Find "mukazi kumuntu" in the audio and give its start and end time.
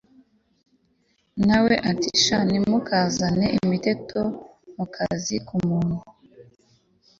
4.75-5.97